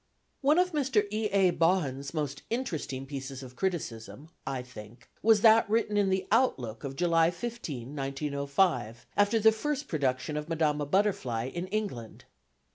[0.41, 1.05] One of Mr.
[1.11, 1.25] E.
[1.31, 1.51] A.
[1.51, 6.95] Baughan's most interesting pieces of criticism, I think, was that written in the Outlook of
[6.95, 12.25] July 15, 1905, after the first production of Madama Butterfly in England.